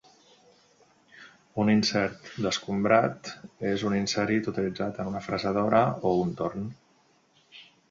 Un 1.63 1.69
"insert 1.73 2.31
d'escombrat" 2.45 3.29
és 3.73 3.85
un 3.91 3.99
inserit 3.99 4.51
utilitzat 4.55 5.05
en 5.05 5.13
una 5.15 5.23
fresadora 5.29 5.85
o 6.13 6.17
un 6.25 6.35
torn. 6.43 6.69